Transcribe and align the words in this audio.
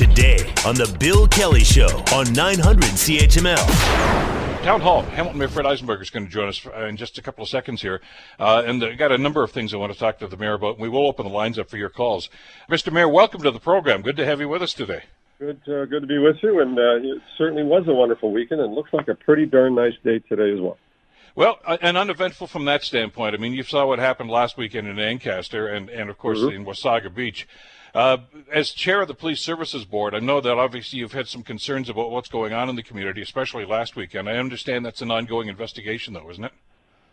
today 0.00 0.38
on 0.64 0.74
The 0.76 0.96
Bill 0.98 1.28
Kelly 1.28 1.62
Show 1.62 1.86
on 2.14 2.32
900 2.32 2.84
CHML. 2.84 3.66
Town 4.62 4.80
Hall. 4.80 5.02
Hamilton 5.02 5.38
Mayor 5.38 5.48
Fred 5.48 5.66
Eisenberger 5.66 6.00
is 6.00 6.08
going 6.08 6.24
to 6.24 6.32
join 6.32 6.48
us 6.48 6.66
in 6.88 6.96
just 6.96 7.18
a 7.18 7.22
couple 7.22 7.42
of 7.42 7.50
seconds 7.50 7.82
here. 7.82 8.00
Uh, 8.38 8.62
and 8.64 8.82
I 8.82 8.94
got 8.94 9.12
a 9.12 9.18
number 9.18 9.42
of 9.42 9.50
things 9.50 9.74
I 9.74 9.76
want 9.76 9.92
to 9.92 9.98
talk 9.98 10.18
to 10.20 10.26
the 10.26 10.38
mayor 10.38 10.54
about. 10.54 10.78
We 10.78 10.88
will 10.88 11.06
open 11.06 11.26
the 11.26 11.32
lines 11.32 11.58
up 11.58 11.68
for 11.68 11.76
your 11.76 11.90
calls. 11.90 12.30
Mr. 12.70 12.90
Mayor, 12.90 13.10
welcome 13.10 13.42
to 13.42 13.50
the 13.50 13.60
program. 13.60 14.00
Good 14.00 14.16
to 14.16 14.24
have 14.24 14.40
you 14.40 14.48
with 14.48 14.62
us 14.62 14.72
today. 14.72 15.02
Good, 15.38 15.60
uh, 15.68 15.84
good 15.84 16.00
to 16.00 16.06
be 16.06 16.16
with 16.16 16.36
you. 16.42 16.60
And 16.60 16.78
uh, 16.78 16.96
it 16.96 17.20
certainly 17.36 17.62
was 17.62 17.86
a 17.86 17.92
wonderful 17.92 18.32
weekend, 18.32 18.62
and 18.62 18.72
looks 18.72 18.94
like 18.94 19.08
a 19.08 19.14
pretty 19.14 19.44
darn 19.44 19.74
nice 19.74 19.92
day 20.02 20.20
today 20.20 20.50
as 20.54 20.62
well. 20.62 20.78
Well, 21.34 21.58
uh, 21.64 21.78
and 21.80 21.96
uneventful 21.96 22.46
from 22.46 22.64
that 22.66 22.82
standpoint. 22.82 23.34
I 23.34 23.38
mean, 23.38 23.52
you 23.52 23.62
saw 23.62 23.86
what 23.86 23.98
happened 23.98 24.30
last 24.30 24.56
weekend 24.56 24.88
in 24.88 24.98
Ancaster 24.98 25.68
and, 25.68 25.88
and 25.88 26.10
of 26.10 26.18
course, 26.18 26.38
mm-hmm. 26.38 26.56
in 26.56 26.64
Wasaga 26.64 27.14
Beach. 27.14 27.46
Uh, 27.94 28.18
as 28.52 28.70
chair 28.70 29.02
of 29.02 29.08
the 29.08 29.14
Police 29.14 29.40
Services 29.40 29.84
Board, 29.84 30.14
I 30.14 30.20
know 30.20 30.40
that 30.40 30.58
obviously 30.58 31.00
you've 31.00 31.12
had 31.12 31.26
some 31.26 31.42
concerns 31.42 31.88
about 31.88 32.10
what's 32.10 32.28
going 32.28 32.52
on 32.52 32.68
in 32.68 32.76
the 32.76 32.82
community, 32.82 33.20
especially 33.20 33.64
last 33.64 33.96
weekend. 33.96 34.28
I 34.28 34.36
understand 34.36 34.86
that's 34.86 35.02
an 35.02 35.10
ongoing 35.10 35.48
investigation, 35.48 36.14
though, 36.14 36.30
isn't 36.30 36.44
it? 36.44 36.52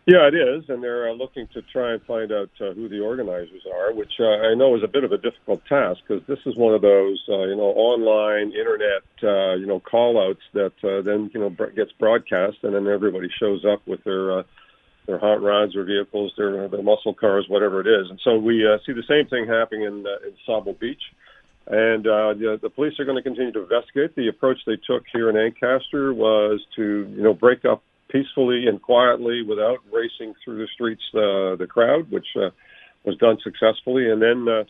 Yeah, 0.08 0.26
it 0.26 0.34
is, 0.34 0.64
and 0.70 0.82
they're 0.82 1.10
uh, 1.10 1.12
looking 1.12 1.48
to 1.52 1.60
try 1.60 1.92
and 1.92 2.02
find 2.04 2.32
out 2.32 2.48
uh, 2.62 2.72
who 2.72 2.88
the 2.88 2.98
organizers 2.98 3.60
are, 3.70 3.92
which 3.92 4.14
uh, 4.18 4.48
I 4.48 4.54
know 4.54 4.74
is 4.74 4.82
a 4.82 4.88
bit 4.88 5.04
of 5.04 5.12
a 5.12 5.18
difficult 5.18 5.60
task 5.68 6.00
because 6.08 6.26
this 6.26 6.38
is 6.46 6.56
one 6.56 6.72
of 6.72 6.80
those, 6.80 7.22
uh, 7.28 7.42
you 7.42 7.54
know, 7.54 7.76
online 7.76 8.52
internet, 8.52 9.04
uh, 9.22 9.52
you 9.56 9.66
know, 9.66 9.80
call-outs 9.80 10.40
that 10.54 10.72
uh, 10.82 11.02
then 11.02 11.30
you 11.34 11.40
know 11.40 11.50
gets 11.76 11.92
broadcast, 12.00 12.56
and 12.62 12.74
then 12.74 12.86
everybody 12.86 13.28
shows 13.38 13.66
up 13.66 13.86
with 13.86 14.02
their 14.04 14.38
uh, 14.38 14.42
their 15.06 15.18
hot 15.18 15.42
rods 15.42 15.76
or 15.76 15.84
vehicles, 15.84 16.32
their 16.38 16.68
their 16.68 16.82
muscle 16.82 17.12
cars, 17.12 17.44
whatever 17.48 17.78
it 17.82 17.86
is, 17.86 18.08
and 18.08 18.18
so 18.24 18.38
we 18.38 18.66
uh, 18.66 18.78
see 18.86 18.92
the 18.92 19.04
same 19.06 19.28
thing 19.28 19.46
happening 19.46 19.82
in 19.82 20.06
uh, 20.06 20.26
in 20.26 20.32
Sauble 20.48 20.80
Beach. 20.80 21.02
And 21.66 22.06
uh, 22.06 22.32
the, 22.32 22.58
the 22.62 22.70
police 22.70 22.98
are 22.98 23.04
going 23.04 23.18
to 23.18 23.22
continue 23.22 23.52
to 23.52 23.60
investigate. 23.60 24.16
The 24.16 24.28
approach 24.28 24.56
they 24.64 24.78
took 24.86 25.04
here 25.12 25.28
in 25.28 25.36
Ancaster 25.36 26.14
was 26.14 26.64
to, 26.76 27.06
you 27.14 27.22
know, 27.22 27.34
break 27.34 27.66
up 27.66 27.82
peacefully 28.10 28.66
and 28.66 28.80
quietly 28.80 29.42
without 29.42 29.78
racing 29.92 30.34
through 30.44 30.58
the 30.58 30.68
streets 30.74 31.02
uh, 31.14 31.56
the 31.56 31.66
crowd, 31.68 32.10
which 32.10 32.26
uh, 32.36 32.50
was 33.04 33.16
done 33.18 33.38
successfully, 33.42 34.10
and 34.10 34.20
then 34.20 34.46
uh, 34.48 34.64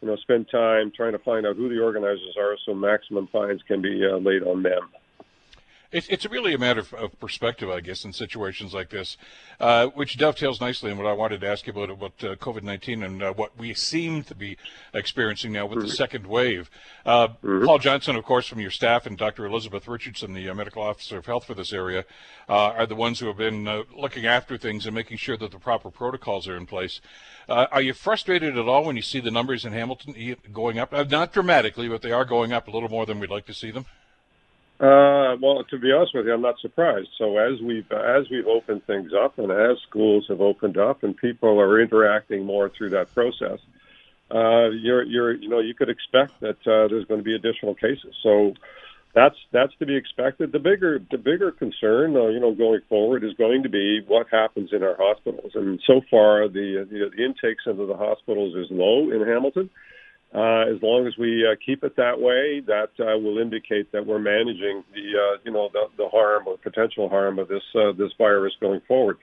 you 0.00 0.08
know 0.08 0.16
spend 0.16 0.46
time 0.50 0.92
trying 0.96 1.12
to 1.12 1.18
find 1.20 1.46
out 1.46 1.56
who 1.56 1.68
the 1.68 1.80
organizers 1.80 2.36
are, 2.38 2.56
so 2.64 2.74
maximum 2.74 3.28
fines 3.32 3.60
can 3.66 3.82
be 3.82 4.02
uh, 4.04 4.16
laid 4.16 4.42
on 4.42 4.62
them. 4.62 4.88
It's, 5.92 6.08
it's 6.08 6.26
really 6.26 6.52
a 6.52 6.58
matter 6.58 6.80
of, 6.80 6.92
of, 6.94 7.20
perspective, 7.20 7.70
I 7.70 7.80
guess, 7.80 8.04
in 8.04 8.12
situations 8.12 8.74
like 8.74 8.90
this, 8.90 9.16
uh, 9.60 9.86
which 9.88 10.18
dovetails 10.18 10.60
nicely 10.60 10.90
in 10.90 10.98
what 10.98 11.06
I 11.06 11.12
wanted 11.12 11.40
to 11.42 11.48
ask 11.48 11.66
you 11.66 11.72
about 11.72 11.90
about 11.90 12.24
uh, 12.24 12.34
COVID 12.36 12.62
nineteen 12.62 13.02
and 13.02 13.22
uh, 13.22 13.32
what 13.32 13.56
we 13.56 13.72
seem 13.72 14.24
to 14.24 14.34
be 14.34 14.56
experiencing 14.92 15.52
now 15.52 15.66
with 15.66 15.78
mm-hmm. 15.78 15.88
the 15.88 15.94
second 15.94 16.26
wave. 16.26 16.70
Uh, 17.04 17.28
mm-hmm. 17.28 17.64
Paul 17.64 17.78
Johnson, 17.78 18.16
of 18.16 18.24
course, 18.24 18.46
from 18.46 18.60
your 18.60 18.70
staff, 18.70 19.06
and 19.06 19.16
Dr. 19.16 19.46
Elizabeth 19.46 19.86
Richardson, 19.86 20.34
the 20.34 20.48
uh, 20.48 20.54
medical 20.54 20.82
officer 20.82 21.18
of 21.18 21.26
health 21.26 21.44
for 21.44 21.54
this 21.54 21.72
area, 21.72 22.04
uh, 22.48 22.52
are 22.52 22.86
the 22.86 22.96
ones 22.96 23.20
who 23.20 23.26
have 23.28 23.36
been 23.36 23.64
looking 23.96 24.26
after 24.26 24.58
things 24.58 24.86
and 24.86 24.94
making 24.94 25.18
sure 25.18 25.36
that 25.36 25.52
the 25.52 25.58
proper 25.58 25.90
protocols 25.90 26.48
are 26.48 26.56
in 26.56 26.66
place. 26.66 27.00
are 27.48 27.82
you 27.82 27.92
frustrated 27.92 28.58
at 28.58 28.68
all 28.68 28.84
when 28.84 28.96
you 28.96 29.02
see 29.02 29.20
the 29.20 29.30
numbers 29.30 29.64
in 29.64 29.72
Hamilton 29.72 30.36
going 30.52 30.78
up? 30.78 30.92
not 31.10 31.32
dramatically, 31.32 31.88
but 31.88 32.02
they 32.02 32.12
are 32.12 32.24
going 32.24 32.52
up 32.52 32.66
a 32.66 32.70
little 32.70 32.88
more 32.88 33.06
than 33.06 33.20
we'd 33.20 33.30
like 33.30 33.46
to 33.46 33.54
see 33.54 33.70
them. 33.70 33.86
Uh, 34.78 35.36
well, 35.40 35.64
to 35.70 35.78
be 35.78 35.90
honest 35.90 36.14
with 36.14 36.26
you, 36.26 36.34
I'm 36.34 36.42
not 36.42 36.58
surprised. 36.60 37.08
So 37.16 37.38
as 37.38 37.60
we've 37.62 37.90
as 37.90 38.28
we've 38.30 38.46
opened 38.46 38.84
things 38.86 39.12
up, 39.12 39.38
and 39.38 39.50
as 39.50 39.78
schools 39.88 40.26
have 40.28 40.42
opened 40.42 40.76
up, 40.76 41.02
and 41.02 41.16
people 41.16 41.58
are 41.58 41.80
interacting 41.80 42.44
more 42.44 42.68
through 42.68 42.90
that 42.90 43.14
process, 43.14 43.58
uh, 44.30 44.68
you're 44.68 45.02
you're 45.02 45.32
you 45.32 45.48
know 45.48 45.60
you 45.60 45.72
could 45.72 45.88
expect 45.88 46.38
that 46.40 46.58
uh, 46.66 46.88
there's 46.88 47.06
going 47.06 47.20
to 47.20 47.24
be 47.24 47.34
additional 47.34 47.74
cases. 47.74 48.14
So 48.22 48.52
that's 49.14 49.36
that's 49.50 49.72
to 49.78 49.86
be 49.86 49.96
expected. 49.96 50.52
The 50.52 50.58
bigger 50.58 51.00
the 51.10 51.16
bigger 51.16 51.52
concern, 51.52 52.14
uh, 52.14 52.26
you 52.26 52.38
know, 52.38 52.54
going 52.54 52.80
forward 52.86 53.24
is 53.24 53.32
going 53.38 53.62
to 53.62 53.70
be 53.70 54.02
what 54.06 54.26
happens 54.30 54.74
in 54.74 54.82
our 54.82 54.94
hospitals. 54.94 55.52
And 55.54 55.80
so 55.86 56.02
far, 56.10 56.48
the 56.48 56.86
the, 56.88 57.24
intakes 57.24 57.64
into 57.66 57.86
the 57.86 57.96
hospitals 57.96 58.54
is 58.54 58.66
low 58.70 59.10
in 59.10 59.26
Hamilton. 59.26 59.70
Uh, 59.70 59.76
as 60.36 60.82
long 60.82 61.06
as 61.06 61.16
we 61.16 61.46
uh, 61.46 61.54
keep 61.64 61.82
it 61.82 61.96
that 61.96 62.20
way, 62.20 62.60
that 62.60 62.90
uh, 63.00 63.18
will 63.18 63.38
indicate 63.38 63.90
that 63.92 64.06
we're 64.06 64.18
managing 64.18 64.84
the 64.92 65.18
uh, 65.18 65.38
you 65.44 65.52
know 65.52 65.70
the, 65.72 65.86
the 65.96 66.08
harm 66.08 66.46
or 66.46 66.58
potential 66.58 67.08
harm 67.08 67.38
of 67.38 67.48
this 67.48 67.62
uh, 67.74 67.92
this 67.92 68.12
virus 68.18 68.52
going 68.60 68.80
forward. 68.86 69.18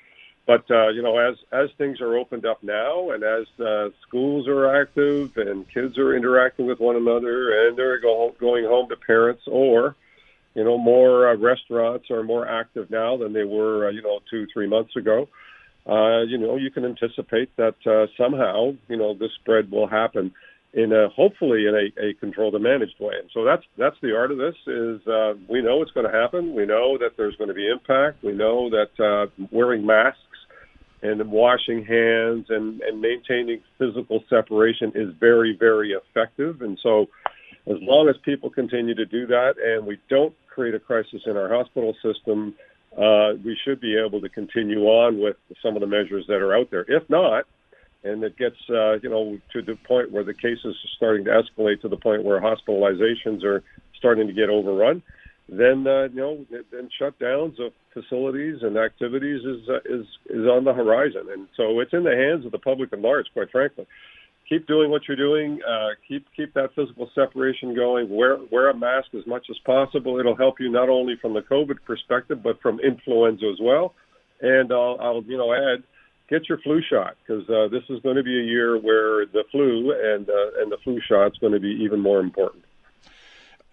But 0.46 0.70
uh, 0.70 0.90
you 0.90 1.02
know, 1.02 1.18
as 1.18 1.36
as 1.52 1.70
things 1.78 2.02
are 2.02 2.18
opened 2.18 2.46
up 2.46 2.64
now, 2.64 3.12
and 3.12 3.24
as 3.24 3.48
uh, 3.60 3.90
schools 4.08 4.48
are 4.48 4.82
active 4.82 5.38
and 5.38 5.70
kids 5.70 5.98
are 5.98 6.16
interacting 6.16 6.66
with 6.66 6.80
one 6.80 6.96
another, 6.96 7.68
and 7.68 7.78
they're 7.78 8.00
go, 8.00 8.36
going 8.40 8.66
home 8.66 8.90
to 8.90 8.96
parents, 8.98 9.44
or 9.48 9.96
you 10.54 10.64
know, 10.64 10.78
more 10.78 11.30
uh, 11.30 11.36
restaurants 11.38 12.12
are 12.12 12.24
more 12.24 12.48
active 12.48 12.90
now 12.90 13.18
than 13.18 13.34
they 13.34 13.44
were, 13.44 13.88
uh, 13.88 13.92
you 13.92 14.02
know, 14.02 14.20
two 14.30 14.46
three 14.54 14.68
months 14.68 14.96
ago. 14.96 15.30
Uh, 15.88 16.22
you 16.22 16.38
know, 16.38 16.56
you 16.56 16.72
can 16.72 16.86
anticipate 16.86 17.56
that 17.58 17.76
uh, 17.86 18.08
somehow, 18.18 18.74
you 18.88 18.96
know, 18.96 19.14
this 19.14 19.32
spread 19.42 19.70
will 19.70 19.88
happen 19.88 20.32
in 20.74 20.92
a 20.92 21.08
hopefully 21.10 21.68
in 21.68 21.76
a, 21.76 22.10
a 22.10 22.14
controlled 22.16 22.56
and 22.56 22.64
managed 22.64 23.00
way. 23.00 23.14
And 23.20 23.30
so 23.34 23.44
that's 23.44 23.64
that's 23.78 23.96
the 24.02 24.16
art 24.16 24.32
of 24.32 24.38
this. 24.38 24.56
Is 24.66 25.08
uh, 25.08 25.34
we 25.48 25.62
know 25.62 25.82
it's 25.82 25.92
going 25.92 26.10
to 26.10 26.12
happen. 26.12 26.56
We 26.56 26.66
know 26.66 26.98
that 26.98 27.12
there's 27.16 27.36
going 27.36 27.50
to 27.50 27.54
be 27.54 27.70
impact. 27.70 28.24
We 28.24 28.34
know 28.34 28.70
that 28.72 29.00
uh, 29.00 29.46
wearing 29.52 29.86
masks 29.86 30.20
and 31.02 31.30
washing 31.30 31.86
hands 31.86 32.48
and, 32.50 32.82
and 32.82 33.02
maintaining 33.02 33.62
physical 33.78 34.24
separation 34.30 34.92
is 34.96 35.14
very 35.20 35.56
very 35.58 35.92
effective. 35.92 36.62
And 36.62 36.80
so 36.82 37.08
as 37.68 37.78
long 37.82 38.10
as 38.10 38.16
people 38.24 38.50
continue 38.50 38.96
to 38.96 39.06
do 39.06 39.28
that 39.28 39.56
and 39.64 39.86
we 39.86 40.00
don't 40.10 40.34
create 40.48 40.76
a 40.76 40.80
crisis 40.80 41.22
in 41.26 41.38
our 41.38 41.50
hospital 41.50 41.96
system, 42.04 42.56
uh, 42.98 43.34
we 43.44 43.58
should 43.64 43.80
be 43.80 43.98
able 43.98 44.22
to 44.22 44.30
continue 44.30 44.84
on 44.86 45.20
with 45.20 45.38
some 45.62 45.76
of 45.76 45.82
the 45.82 45.88
measures 45.88 46.26
that 46.28 46.42
are 46.42 46.56
out 46.56 46.70
there. 46.72 46.86
If 46.88 47.10
not, 47.10 47.46
and 48.04 48.24
it 48.24 48.38
gets 48.38 48.58
uh, 48.70 48.94
you 49.02 49.10
know 49.10 49.38
to 49.54 49.62
the 49.62 49.76
point 49.88 50.12
where 50.12 50.24
the 50.24 50.34
cases 50.34 50.66
are 50.66 50.96
starting 50.98 51.26
to 51.26 51.32
escalate 51.32 51.82
to 51.82 51.88
the 51.88 51.98
point 51.98 52.24
where 52.24 52.42
hospitalizations 52.42 53.44
are 53.44 53.64
starting 53.98 54.28
to 54.28 54.34
get 54.34 54.50
overrun, 54.50 55.02
then 55.50 55.88
uh, 55.88 56.08
you 56.14 56.22
know 56.22 56.46
then 56.72 56.90
shutdowns 57.00 57.60
of 57.60 57.74
facilities 57.94 58.62
and 58.62 58.78
activities 58.78 59.42
is 59.44 59.70
uh, 59.70 59.78
is 59.86 60.06
is 60.30 60.46
on 60.48 60.64
the 60.64 60.74
horizon, 60.74 61.28
and 61.32 61.48
so 61.56 61.80
it's 61.80 61.94
in 61.94 62.04
the 62.04 62.16
hands 62.16 62.46
of 62.46 62.52
the 62.52 62.60
public 62.60 62.92
at 62.94 63.00
large, 63.00 63.28
quite 63.34 63.52
frankly. 63.52 63.86
Keep 64.50 64.68
doing 64.68 64.92
what 64.92 65.04
you're 65.08 65.16
doing. 65.16 65.62
Uh, 65.64 65.90
keep 66.06 66.26
keep 66.36 66.54
that 66.54 66.76
physical 66.76 67.10
separation 67.16 67.74
going. 67.74 68.10
Wear 68.10 68.38
wear 68.52 68.70
a 68.70 68.76
mask 68.76 69.08
as 69.18 69.26
much 69.26 69.46
as 69.50 69.58
possible. 69.66 70.20
It'll 70.20 70.36
help 70.36 70.60
you 70.60 70.70
not 70.70 70.90
only 70.90 71.16
from 71.22 71.34
the 71.34 71.42
COVID 71.42 71.78
perspective, 71.86 72.44
but 72.44 72.62
from 72.62 72.80
influenza 72.82 73.46
as 73.46 73.60
well. 73.62 73.96
And 74.42 74.74
I'll, 74.74 74.98
I'll 75.00 75.24
you 75.24 75.38
know 75.38 75.54
add 75.54 75.84
get 76.30 76.48
your 76.50 76.58
flu 76.60 76.82
shot 76.82 77.16
because 77.26 77.48
uh, 77.50 77.68
this 77.70 77.84
is 77.90 78.02
going 78.02 78.16
to 78.16 78.24
be 78.24 78.40
a 78.40 78.44
year 78.44 78.78
where 78.78 79.26
the 79.26 79.44
flu 79.52 79.92
and 79.92 80.30
uh, 80.30 80.62
and 80.62 80.72
the 80.72 80.78
flu 80.84 81.00
shot 81.08 81.28
is 81.28 81.38
going 81.40 81.54
to 81.54 81.60
be 81.60 81.80
even 81.82 82.00
more 82.00 82.20
important. 82.20 82.64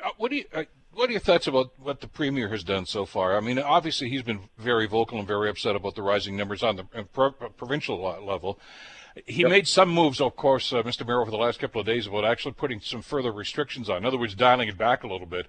Uh, 0.02 0.10
what 0.16 0.30
do 0.30 0.38
you? 0.38 0.44
Uh, 0.52 0.64
what 0.92 1.08
are 1.08 1.12
your 1.12 1.20
thoughts 1.20 1.46
about 1.46 1.72
what 1.78 2.00
the 2.00 2.08
premier 2.08 2.48
has 2.48 2.64
done 2.64 2.84
so 2.84 3.06
far? 3.06 3.36
I 3.36 3.40
mean, 3.40 3.58
obviously 3.58 4.08
he's 4.08 4.22
been 4.22 4.48
very 4.58 4.86
vocal 4.86 5.18
and 5.18 5.26
very 5.26 5.48
upset 5.48 5.76
about 5.76 5.94
the 5.94 6.02
rising 6.02 6.36
numbers 6.36 6.62
on 6.62 6.76
the 6.76 6.86
uh, 6.94 7.02
pro- 7.12 7.30
provincial 7.30 8.00
level. 8.02 8.58
He 9.26 9.42
yep. 9.42 9.50
made 9.50 9.68
some 9.68 9.88
moves, 9.88 10.20
of 10.20 10.36
course, 10.36 10.72
uh, 10.72 10.82
Mr. 10.82 11.06
Mayor, 11.06 11.20
over 11.20 11.30
the 11.30 11.36
last 11.36 11.60
couple 11.60 11.80
of 11.80 11.86
days 11.86 12.06
about 12.06 12.24
actually 12.24 12.52
putting 12.52 12.80
some 12.80 13.02
further 13.02 13.32
restrictions 13.32 13.88
on. 13.88 13.98
In 13.98 14.04
other 14.04 14.18
words, 14.18 14.34
dialing 14.34 14.68
it 14.68 14.78
back 14.78 15.02
a 15.02 15.08
little 15.08 15.26
bit. 15.26 15.46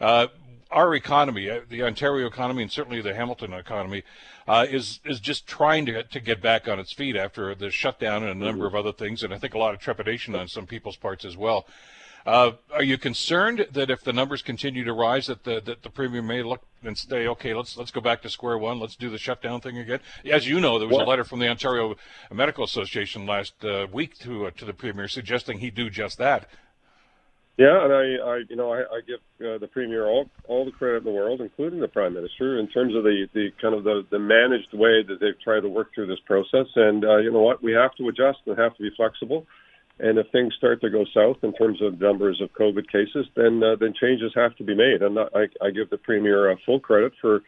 Uh, 0.00 0.26
our 0.70 0.94
economy, 0.94 1.50
uh, 1.50 1.60
the 1.68 1.82
Ontario 1.82 2.26
economy, 2.26 2.62
and 2.62 2.72
certainly 2.72 3.00
the 3.00 3.14
Hamilton 3.14 3.52
economy, 3.52 4.02
uh, 4.48 4.66
is 4.68 5.00
is 5.04 5.20
just 5.20 5.46
trying 5.46 5.86
to 5.86 6.02
to 6.02 6.20
get 6.20 6.40
back 6.40 6.68
on 6.68 6.78
its 6.78 6.92
feet 6.92 7.16
after 7.16 7.54
the 7.54 7.70
shutdown 7.70 8.22
and 8.22 8.32
a 8.42 8.44
number 8.44 8.66
mm-hmm. 8.66 8.76
of 8.76 8.86
other 8.86 8.92
things, 8.92 9.22
and 9.22 9.32
I 9.32 9.38
think 9.38 9.54
a 9.54 9.58
lot 9.58 9.74
of 9.74 9.80
trepidation 9.80 10.34
on 10.34 10.48
some 10.48 10.66
people's 10.66 10.96
parts 10.96 11.24
as 11.24 11.36
well. 11.36 11.66
Uh, 12.26 12.52
are 12.72 12.82
you 12.82 12.98
concerned 12.98 13.68
that 13.70 13.88
if 13.88 14.02
the 14.02 14.12
numbers 14.12 14.42
continue 14.42 14.82
to 14.82 14.92
rise, 14.92 15.28
that 15.28 15.44
the 15.44 15.60
that 15.60 15.82
the 15.82 15.90
premier 15.90 16.22
may 16.22 16.42
look 16.42 16.62
and 16.82 16.98
say, 16.98 17.28
okay, 17.28 17.54
let's 17.54 17.76
let's 17.76 17.92
go 17.92 18.00
back 18.00 18.20
to 18.22 18.28
square 18.28 18.58
one, 18.58 18.80
let's 18.80 18.96
do 18.96 19.08
the 19.08 19.18
shutdown 19.18 19.60
thing 19.60 19.78
again? 19.78 20.00
As 20.24 20.48
you 20.48 20.60
know, 20.60 20.80
there 20.80 20.88
was 20.88 20.98
a 20.98 21.04
letter 21.04 21.22
from 21.22 21.38
the 21.38 21.48
Ontario 21.48 21.94
Medical 22.32 22.64
Association 22.64 23.26
last 23.26 23.64
uh, 23.64 23.86
week 23.92 24.18
to 24.18 24.46
uh, 24.46 24.50
to 24.56 24.64
the 24.64 24.72
premier 24.72 25.06
suggesting 25.06 25.60
he 25.60 25.70
do 25.70 25.88
just 25.88 26.18
that. 26.18 26.48
Yeah, 27.58 27.84
and 27.84 27.92
I, 27.92 28.04
I 28.22 28.42
you 28.50 28.56
know, 28.56 28.70
I, 28.70 28.80
I 28.80 29.00
give 29.06 29.20
uh, 29.40 29.56
the 29.58 29.66
premier 29.66 30.06
all 30.06 30.28
all 30.46 30.66
the 30.66 30.72
credit 30.72 30.98
in 30.98 31.04
the 31.04 31.10
world, 31.10 31.40
including 31.40 31.80
the 31.80 31.88
prime 31.88 32.12
minister, 32.12 32.58
in 32.58 32.68
terms 32.68 32.94
of 32.94 33.02
the 33.02 33.26
the 33.32 33.48
kind 33.60 33.74
of 33.74 33.84
the 33.84 34.02
the 34.10 34.18
managed 34.18 34.74
way 34.74 35.02
that 35.02 35.18
they've 35.20 35.40
tried 35.42 35.60
to 35.60 35.68
work 35.68 35.94
through 35.94 36.06
this 36.06 36.20
process. 36.26 36.66
And 36.76 37.04
uh, 37.04 37.16
you 37.18 37.32
know 37.32 37.40
what, 37.40 37.62
we 37.62 37.72
have 37.72 37.94
to 37.96 38.08
adjust 38.08 38.40
and 38.46 38.58
have 38.58 38.76
to 38.76 38.82
be 38.82 38.90
flexible. 38.94 39.46
And 39.98 40.18
if 40.18 40.26
things 40.30 40.52
start 40.58 40.82
to 40.82 40.90
go 40.90 41.06
south 41.14 41.38
in 41.42 41.54
terms 41.54 41.80
of 41.80 41.98
numbers 41.98 42.42
of 42.42 42.52
COVID 42.52 42.92
cases, 42.92 43.26
then 43.34 43.62
uh, 43.62 43.76
then 43.80 43.94
changes 43.98 44.32
have 44.34 44.54
to 44.56 44.64
be 44.64 44.74
made. 44.74 45.00
And 45.00 45.18
I, 45.18 45.48
I 45.64 45.70
give 45.70 45.88
the 45.88 45.96
premier 45.96 46.52
uh, 46.52 46.56
full 46.66 46.80
credit 46.80 47.12
for 47.22 47.40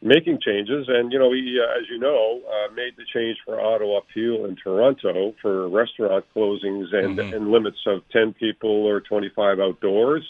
making 0.00 0.38
changes. 0.40 0.86
And 0.88 1.12
you 1.12 1.18
know, 1.18 1.28
we, 1.28 1.60
uh, 1.60 1.78
as 1.78 1.88
you 1.90 1.98
know, 1.98 2.40
uh, 2.46 2.72
made 2.74 2.94
the 2.96 3.04
change 3.12 3.38
for 3.44 3.60
Ottawa, 3.60 4.00
Peel, 4.12 4.44
and 4.44 4.58
Toronto 4.62 5.34
for 5.42 5.68
restaurant 5.68 6.24
closings 6.34 6.94
and, 6.94 7.18
mm-hmm. 7.18 7.34
and 7.34 7.50
limits 7.50 7.78
of 7.86 8.02
ten 8.10 8.32
people 8.34 8.86
or 8.86 9.00
twenty 9.00 9.30
five 9.34 9.58
outdoors. 9.60 10.24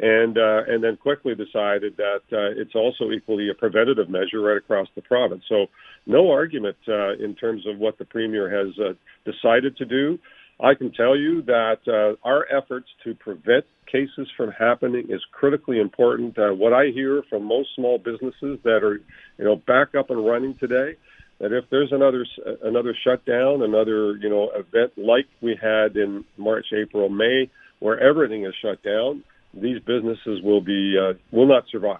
And 0.00 0.36
uh, 0.36 0.62
and 0.66 0.82
then 0.82 0.96
quickly 0.96 1.34
decided 1.36 1.96
that 1.98 2.22
uh, 2.32 2.60
it's 2.60 2.74
also 2.74 3.12
equally 3.12 3.50
a 3.50 3.54
preventative 3.54 4.08
measure 4.08 4.40
right 4.40 4.56
across 4.56 4.88
the 4.96 5.02
province. 5.02 5.44
So 5.48 5.66
no 6.06 6.32
argument 6.32 6.78
uh, 6.88 7.12
in 7.12 7.36
terms 7.36 7.66
of 7.68 7.78
what 7.78 7.98
the 7.98 8.04
premier 8.04 8.50
has 8.50 8.76
uh, 8.80 8.94
decided 9.30 9.76
to 9.76 9.84
do. 9.84 10.18
I 10.62 10.74
can 10.74 10.92
tell 10.92 11.16
you 11.16 11.42
that 11.42 11.78
uh, 11.88 12.16
our 12.26 12.46
efforts 12.48 12.86
to 13.02 13.14
prevent 13.16 13.64
cases 13.90 14.28
from 14.36 14.52
happening 14.52 15.06
is 15.08 15.20
critically 15.32 15.80
important. 15.80 16.38
Uh, 16.38 16.50
what 16.50 16.72
I 16.72 16.86
hear 16.94 17.22
from 17.28 17.44
most 17.44 17.70
small 17.74 17.98
businesses 17.98 18.60
that 18.62 18.84
are, 18.84 19.00
you 19.38 19.44
know, 19.44 19.56
back 19.56 19.96
up 19.98 20.10
and 20.10 20.24
running 20.24 20.56
today, 20.60 20.96
that 21.40 21.52
if 21.52 21.64
there's 21.70 21.90
another 21.90 22.24
another 22.62 22.96
shutdown, 23.04 23.62
another 23.62 24.16
you 24.16 24.30
know 24.30 24.50
event 24.54 24.92
like 24.96 25.26
we 25.40 25.58
had 25.60 25.96
in 25.96 26.24
March, 26.36 26.66
April, 26.72 27.08
May, 27.08 27.50
where 27.80 27.98
everything 27.98 28.44
is 28.44 28.54
shut 28.62 28.80
down, 28.84 29.24
these 29.52 29.80
businesses 29.80 30.40
will 30.44 30.60
be 30.60 30.96
uh, 30.96 31.14
will 31.32 31.48
not 31.48 31.64
survive. 31.72 31.98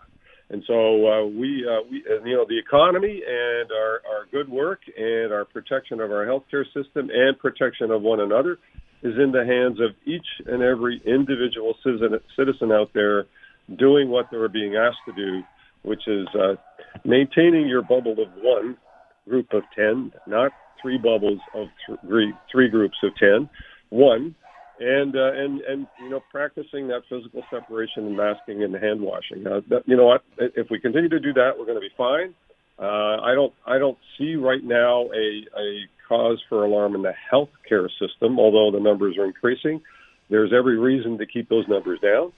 And 0.53 0.63
so 0.67 0.75
uh, 1.09 1.25
we, 1.25 1.67
uh, 1.67 1.81
we, 1.91 2.05
uh, 2.09 2.23
you 2.25 2.37
know, 2.37 2.45
the 2.47 2.59
economy 2.59 3.23
and 3.27 3.71
our, 3.73 4.03
our 4.07 4.27
good 4.31 4.51
work 4.51 4.81
and 4.99 5.33
our 5.33 5.47
protection 5.47 5.99
of 5.99 6.11
our 6.11 6.27
healthcare 6.27 6.67
system 6.67 7.09
and 7.11 7.39
protection 7.39 7.91
of 7.91 8.03
one 8.03 8.21
another 8.21 8.59
is 9.03 9.15
in 9.17 9.33
the 9.33 9.47
hands 9.47 9.81
of 9.81 9.97
each 10.07 10.27
and 10.47 10.63
every 10.63 11.01
individual 11.07 11.75
citizen, 11.83 12.21
citizen 12.37 12.71
out 12.71 12.91
there 12.93 13.25
doing 13.79 14.11
what 14.11 14.27
they're 14.31 14.47
being 14.49 14.77
asked 14.77 15.01
to 15.07 15.13
do, 15.15 15.43
which 15.85 16.07
is 16.07 16.29
uh, 16.39 16.55
maintaining 17.03 17.67
your 17.67 17.81
bubble 17.81 18.13
of 18.13 18.29
one 18.43 18.77
group 19.27 19.47
of 19.55 19.63
10, 19.75 20.13
not 20.27 20.53
three 20.83 20.99
bubbles 20.99 21.41
of 21.55 21.69
three, 22.07 22.31
three 22.51 22.69
groups 22.69 22.97
of 23.03 23.17
10. 23.17 23.49
One, 23.89 24.35
and 24.81 25.17
uh, 25.17 25.33
and 25.33 25.61
and 25.61 25.87
you 26.01 26.11
know 26.11 26.23
practicing 26.31 26.89
that 26.89 27.03
physical 27.09 27.43
separation 27.51 28.07
and 28.07 28.17
masking 28.17 28.63
and 28.63 28.75
hand 28.75 29.01
washing. 29.01 29.47
Uh, 29.47 29.61
that, 29.69 29.83
you 29.87 29.97
know 29.97 30.07
what? 30.07 30.25
If 30.39 30.71
we 30.71 30.79
continue 30.79 31.09
to 31.09 31.21
do 31.21 31.33
that, 31.35 31.59
we're 31.59 31.67
going 31.67 31.81
to 31.81 31.81
be 31.81 31.93
fine. 31.97 32.35
Uh, 32.79 33.21
I 33.23 33.35
don't 33.35 33.53
I 33.67 33.79
don't 33.79 33.99
see 34.19 34.37
right 34.37 34.63
now 34.63 35.11
a 35.13 35.47
a 35.59 35.87
cause 36.09 36.43
for 36.49 36.65
alarm 36.65 36.95
in 36.95 37.03
the 37.03 37.15
healthcare 37.33 37.89
system, 37.99 38.39
although 38.39 38.71
the 38.71 38.83
numbers 38.83 39.17
are 39.19 39.25
increasing. 39.25 39.83
There's 40.31 40.53
every 40.53 40.79
reason 40.79 41.19
to 41.19 41.27
keep 41.27 41.49
those 41.49 41.69
numbers 41.69 42.01
down, 42.01 42.33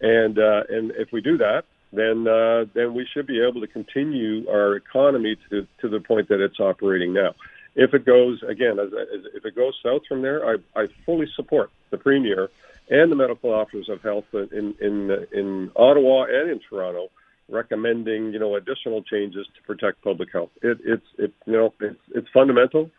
and 0.00 0.38
uh, 0.38 0.64
and 0.68 0.90
if 0.92 1.12
we 1.12 1.20
do 1.20 1.38
that, 1.38 1.64
then 1.92 2.26
uh, 2.26 2.66
then 2.74 2.94
we 2.94 3.06
should 3.12 3.26
be 3.26 3.40
able 3.42 3.60
to 3.60 3.66
continue 3.66 4.48
our 4.50 4.76
economy 4.76 5.36
to 5.50 5.66
to 5.80 5.88
the 5.88 6.00
point 6.00 6.28
that 6.28 6.40
it's 6.40 6.60
operating 6.60 7.12
now. 7.12 7.34
If 7.76 7.94
it 7.94 8.04
goes 8.04 8.42
again, 8.42 8.78
as, 8.78 8.88
as, 8.92 9.24
if 9.34 9.44
it 9.44 9.54
goes 9.54 9.74
south 9.84 10.02
from 10.08 10.22
there, 10.22 10.44
I, 10.44 10.56
I 10.74 10.86
fully 11.04 11.26
support 11.36 11.70
the 11.90 11.98
premier 11.98 12.50
and 12.88 13.12
the 13.12 13.16
medical 13.16 13.52
officers 13.52 13.88
of 13.88 14.02
health 14.02 14.24
in 14.32 14.74
in 14.80 15.26
in 15.32 15.70
Ottawa 15.76 16.24
and 16.24 16.50
in 16.50 16.60
Toronto 16.68 17.10
recommending 17.48 18.32
you 18.32 18.38
know 18.38 18.56
additional 18.56 19.02
changes 19.02 19.46
to 19.56 19.62
protect 19.62 20.02
public 20.02 20.32
health. 20.32 20.50
It, 20.62 20.78
it's 20.84 21.06
it 21.18 21.32
you 21.46 21.52
know 21.52 21.74
it's 21.80 22.00
it's 22.14 22.28
fundamental. 22.32 22.90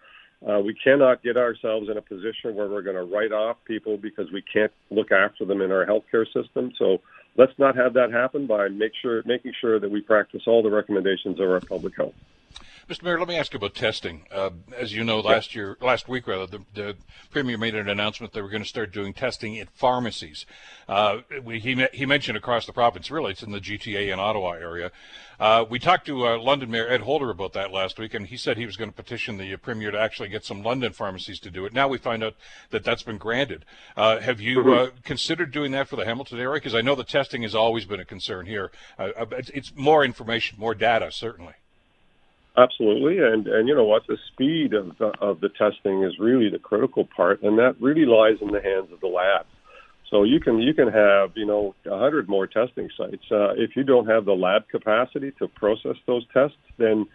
Uh, 0.48 0.60
we 0.60 0.76
cannot 0.76 1.24
get 1.24 1.36
ourselves 1.36 1.90
in 1.90 1.98
a 1.98 2.02
position 2.02 2.54
where 2.54 2.68
we're 2.68 2.84
going 2.84 2.96
to 2.96 3.04
write 3.04 3.32
off 3.32 3.58
people 3.66 3.98
because 3.98 4.32
we 4.32 4.44
can't 4.44 4.72
look 4.92 5.12
after 5.12 5.46
them 5.46 5.62
in 5.62 5.72
our 5.72 5.84
healthcare 5.84 6.32
system. 6.32 6.72
So 6.78 7.02
let's 7.38 7.54
not 7.58 7.76
have 7.76 7.94
that 7.94 8.12
happen 8.12 8.46
by 8.46 8.68
make 8.68 8.92
sure 9.02 9.24
making 9.26 9.54
sure 9.60 9.80
that 9.80 9.90
we 9.90 10.02
practice 10.02 10.44
all 10.46 10.62
the 10.62 10.70
recommendations 10.70 11.40
of 11.40 11.50
our 11.50 11.60
public 11.60 11.96
health. 11.96 12.14
Mr. 12.90 13.04
Mayor, 13.04 13.20
let 13.20 13.28
me 13.28 13.36
ask 13.36 13.52
you 13.52 13.58
about 13.58 13.76
testing. 13.76 14.26
Uh, 14.32 14.50
as 14.78 14.94
you 14.94 15.04
know, 15.04 15.20
last 15.20 15.54
year, 15.54 15.78
last 15.82 16.08
week 16.08 16.26
rather, 16.26 16.48
the, 16.48 16.60
the, 16.74 16.96
premier 17.32 17.58
made 17.58 17.76
an 17.76 17.90
announcement 17.90 18.32
that 18.32 18.42
we're 18.42 18.50
going 18.50 18.64
to 18.64 18.70
start 18.70 18.94
doing 18.94 19.14
testing 19.14 19.60
at 19.60 19.70
pharmacies. 19.72 20.46
Uh, 20.88 21.18
we, 21.44 21.60
he 21.60 21.86
he 21.92 22.06
mentioned 22.06 22.38
across 22.38 22.66
the 22.66 22.72
province. 22.72 23.12
Really, 23.12 23.32
it's 23.32 23.44
in 23.44 23.52
the 23.52 23.60
GTA 23.60 24.10
and 24.10 24.22
Ottawa 24.22 24.52
area. 24.52 24.94
Uh, 25.38 25.66
we 25.70 25.80
talked 25.80 26.06
to 26.06 26.26
uh, 26.26 26.38
London 26.40 26.72
Mayor 26.72 26.88
Ed 26.88 27.02
Holder 27.02 27.30
about 27.30 27.52
that 27.54 27.74
last 27.74 28.00
week, 28.00 28.14
and 28.14 28.26
he 28.28 28.38
said 28.38 28.56
he 28.56 28.66
was 28.66 28.78
going 28.78 28.90
to 28.90 28.96
petition 28.96 29.38
the 29.38 29.58
premier 29.58 29.92
to 29.92 30.00
actually 30.00 30.30
get 30.30 30.46
some 30.46 30.64
London 30.64 30.94
pharmacies 30.94 31.42
to 31.42 31.52
do 31.52 31.66
it. 31.66 31.74
Now 31.74 31.90
we 31.90 31.98
find 31.98 32.24
out 32.24 32.36
that 32.70 32.86
that's 32.86 33.04
been 33.04 33.18
granted. 33.18 33.66
Uh, 33.98 34.20
have 34.20 34.40
you 34.40 34.60
mm-hmm. 34.60 34.70
Uh, 34.70 34.88
considered 35.04 35.52
doing 35.52 35.74
that 35.74 35.90
for 35.90 35.98
the 35.98 36.06
Hamilton 36.06 36.40
area? 36.40 36.56
Because 36.56 36.74
I 36.74 36.82
know 36.82 36.96
the 36.96 37.04
testing 37.04 37.42
has 37.42 37.54
always 37.54 37.84
been 37.84 38.00
a 38.00 38.06
concern 38.06 38.46
here. 38.46 38.72
it's, 38.98 39.50
it's 39.50 39.76
more 39.76 40.06
information, 40.06 40.58
more 40.58 40.74
data, 40.74 41.12
certainly. 41.12 41.56
Absolutely, 42.58 43.20
and 43.20 43.48
and 43.48 43.68
you 43.68 43.76
know 43.76 43.84
what, 43.84 44.08
the 44.08 44.18
speed 44.34 44.74
of 44.74 44.98
the, 44.98 45.12
of 45.22 45.42
the 45.42 45.50
testing 45.50 46.04
is 46.04 46.14
really 46.20 46.50
the 46.50 46.58
critical 46.58 47.08
part, 47.16 47.44
and 47.44 47.58
that 47.60 47.76
really 47.80 48.06
lies 48.06 48.38
in 48.42 48.48
the 48.52 48.62
hands 48.62 48.92
of 48.92 49.00
the 49.00 49.08
lab. 49.08 49.46
So 50.10 50.24
you 50.24 50.40
can 50.40 50.60
you 50.60 50.74
can 50.74 50.88
have 50.88 51.32
you 51.36 51.46
know 51.46 51.76
a 51.86 52.00
hundred 52.00 52.28
more 52.28 52.48
testing 52.48 52.90
sites. 52.98 53.24
Uh, 53.32 53.52
if 53.56 53.76
you 53.76 53.84
don't 53.84 54.08
have 54.08 54.26
the 54.26 54.34
lab 54.34 54.68
capacity 54.70 55.32
to 55.38 55.48
process 55.48 55.98
those 56.08 56.26
tests, 56.34 56.58
then 56.78 57.06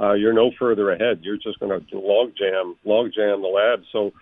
uh, 0.00 0.14
you're 0.14 0.32
no 0.32 0.50
further 0.58 0.90
ahead. 0.90 1.20
You're 1.22 1.36
just 1.36 1.60
going 1.60 1.86
to 1.90 1.98
log 1.98 2.32
jam 2.36 2.74
log 2.84 3.12
jam 3.14 3.40
the 3.40 3.48
lab. 3.48 3.84
So 3.92 4.12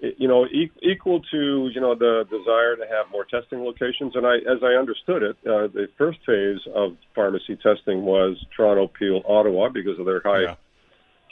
you 0.00 0.28
know, 0.28 0.44
e- 0.46 0.70
equal 0.82 1.20
to 1.30 1.70
you 1.72 1.80
know 1.80 1.94
the 1.94 2.24
desire 2.30 2.76
to 2.76 2.82
have 2.82 3.10
more 3.10 3.24
testing 3.24 3.60
locations. 3.60 4.14
And 4.14 4.26
I, 4.26 4.36
as 4.36 4.62
I 4.62 4.78
understood 4.78 5.22
it, 5.22 5.36
uh, 5.46 5.68
the 5.72 5.88
first 5.96 6.18
phase 6.26 6.60
of 6.74 6.96
pharmacy 7.14 7.56
testing 7.56 8.02
was 8.02 8.36
Toronto, 8.56 8.88
Peel, 8.88 9.22
Ottawa 9.26 9.68
because 9.70 9.98
of 9.98 10.06
their 10.06 10.20
high 10.22 10.42
yeah. 10.42 10.54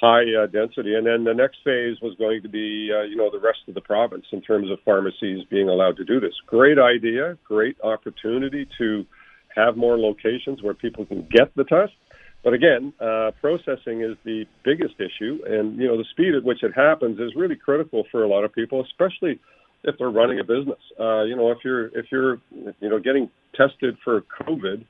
high 0.01 0.45
uh, 0.45 0.47
density. 0.47 0.95
And 0.95 1.07
then 1.07 1.25
the 1.25 1.35
next 1.35 1.59
phase 1.65 2.01
was 2.01 2.15
going 2.19 2.43
to 2.43 2.49
be 2.49 2.91
uh, 2.95 3.03
you 3.03 3.17
know 3.17 3.31
the 3.31 3.41
rest 3.41 3.61
of 3.69 3.75
the 3.75 3.83
province 3.83 4.25
in 4.33 4.41
terms 4.41 4.71
of 4.71 4.79
pharmacies 4.85 5.45
being 5.51 5.69
allowed 5.69 5.97
to 5.99 6.05
do 6.05 6.19
this. 6.19 6.35
Great 6.47 6.79
idea, 6.79 7.37
great 7.45 7.77
opportunity 7.83 8.67
to 8.79 9.05
have 9.55 9.77
more 9.77 9.99
locations 9.99 10.63
where 10.63 10.75
people 10.75 11.05
can 11.07 11.29
get 11.31 11.55
the 11.55 11.65
test. 11.65 11.93
But 12.45 12.53
again, 12.53 12.93
uh, 13.01 13.31
processing 13.41 14.03
is 14.03 14.19
the 14.23 14.45
biggest 14.65 14.97
issue, 15.01 15.41
and 15.47 15.79
you 15.79 15.89
know 15.89 15.97
the 15.97 16.05
speed 16.11 16.35
at 16.35 16.45
which 16.45 16.63
it 16.63 16.75
happens 16.75 17.19
is 17.19 17.35
really 17.35 17.57
critical 17.57 18.05
for 18.13 18.23
a 18.23 18.29
lot 18.29 18.45
of 18.45 18.53
people, 18.53 18.85
especially 18.85 19.41
if 19.83 19.97
they're 19.99 20.11
running 20.11 20.39
a 20.39 20.45
business. 20.45 20.79
Uh, 21.01 21.23
you 21.23 21.37
know, 21.37 21.51
if 21.53 21.59
you're 21.65 21.87
if 21.99 22.13
you're 22.13 22.39
you 22.53 22.91
know 22.91 22.99
getting 22.99 23.31
tested 23.55 23.97
for 24.05 24.25
COVID, 24.43 24.85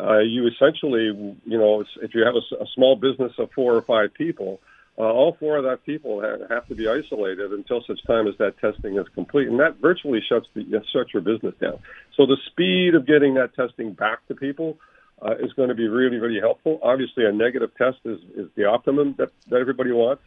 uh, 0.00 0.18
you 0.18 0.48
essentially 0.48 1.38
you 1.44 1.58
know 1.58 1.84
if 2.02 2.12
you 2.12 2.24
have 2.24 2.34
a, 2.34 2.64
a 2.64 2.66
small 2.74 2.96
business 2.96 3.32
of 3.38 3.50
four 3.54 3.76
or 3.76 3.82
five 3.82 4.12
people, 4.12 4.58
uh, 4.98 5.02
all 5.02 5.36
four 5.38 5.58
of 5.58 5.62
that 5.62 5.86
people 5.86 6.20
have, 6.20 6.40
have 6.50 6.66
to 6.66 6.74
be 6.74 6.88
isolated 6.88 7.52
until 7.52 7.84
such 7.86 8.02
time 8.08 8.26
as 8.26 8.34
that 8.38 8.58
testing 8.58 8.98
is 8.98 9.06
complete, 9.14 9.46
and 9.46 9.60
that 9.60 9.76
virtually 9.80 10.20
shuts 10.28 10.48
the 10.54 10.64
shuts 10.92 11.14
your 11.14 11.22
business 11.22 11.54
down. 11.60 11.78
So 12.16 12.26
the 12.26 12.38
speed 12.50 12.96
of 12.96 13.06
getting 13.06 13.34
that 13.34 13.54
testing 13.54 13.92
back 13.92 14.26
to 14.26 14.34
people 14.34 14.76
uh, 15.22 15.34
is 15.40 15.52
going 15.54 15.68
to 15.68 15.74
be 15.74 15.88
really, 15.88 16.18
really 16.18 16.40
helpful. 16.40 16.78
Obviously, 16.82 17.24
a 17.24 17.32
negative 17.32 17.70
test 17.76 17.98
is, 18.04 18.18
is 18.36 18.48
the 18.56 18.64
optimum 18.64 19.14
that, 19.18 19.30
that 19.48 19.60
everybody 19.60 19.92
wants. 19.92 20.22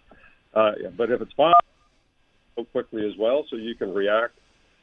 Uh, 0.54 0.72
but 0.98 1.12
if 1.12 1.22
it's 1.22 1.34
go 1.36 2.66
quickly 2.72 3.06
as 3.06 3.14
well, 3.18 3.46
so 3.50 3.56
you 3.56 3.76
can 3.76 3.94
react 3.94 4.34